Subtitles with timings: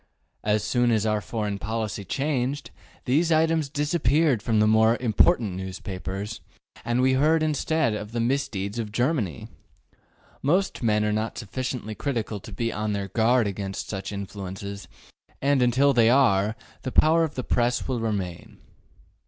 [0.43, 2.71] As soon as our foreign policy changed,
[3.05, 6.41] these items disappeared from the more important newspapers,
[6.83, 9.47] and we heard instead of the misdeeds of Germany.
[10.41, 14.87] Most men are not sufficiently critical to be on their guard against such influences,
[15.39, 18.57] and until they are, the power of the Press will remain.